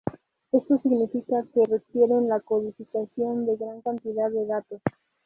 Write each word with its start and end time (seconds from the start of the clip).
Esto 0.51 0.79
significa 0.79 1.45
que 1.53 1.63
requieren 1.63 2.27
la 2.27 2.39
codificación 2.39 3.45
de 3.45 3.55
gran 3.55 3.81
cantidad 3.81 4.31
de 4.31 4.47
datos. 4.47 4.81